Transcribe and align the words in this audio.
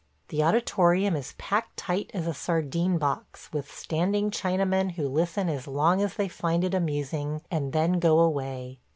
The 0.29 0.41
auditorium 0.41 1.15
is 1.15 1.35
packed 1.37 1.77
tight 1.77 2.09
as 2.11 2.25
a 2.25 2.33
sardine 2.33 2.97
box 2.97 3.53
with 3.53 3.71
standing 3.71 4.31
Chinamen 4.31 4.93
who 4.93 5.07
listen 5.07 5.47
as 5.47 5.67
long 5.67 6.01
as 6.01 6.15
they 6.15 6.27
find 6.27 6.63
it 6.63 6.73
amusing 6.73 7.43
and 7.51 7.71
then 7.71 7.99
go 7.99 8.17
away. 8.17 8.79